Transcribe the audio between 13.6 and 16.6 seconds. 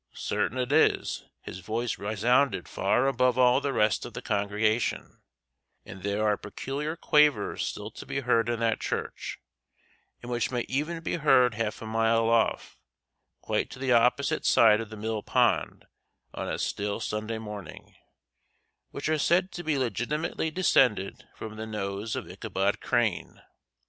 to the opposite side of the mill pond on a